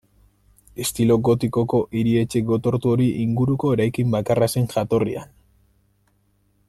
[0.83, 5.33] Estilo gotikoko hiri-etxe gotortu hori inguruko eraikin bakarra zen jatorrian.